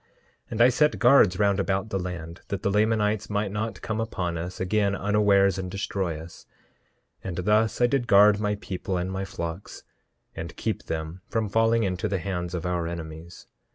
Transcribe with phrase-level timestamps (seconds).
[0.01, 0.07] 10:2
[0.49, 4.35] And I set guards round about the land, that the Lamanites might not come upon
[4.35, 6.47] us again unawares and destroy us;
[7.23, 9.83] and thus I did guard my people and my flocks,
[10.35, 13.45] and keep them from falling into the hands of our enemies.